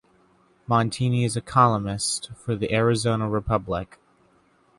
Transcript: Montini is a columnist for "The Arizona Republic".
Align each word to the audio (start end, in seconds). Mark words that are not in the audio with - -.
Montini 0.67 1.25
is 1.25 1.37
a 1.37 1.41
columnist 1.41 2.31
for 2.33 2.55
"The 2.55 2.73
Arizona 2.73 3.29
Republic". 3.29 3.99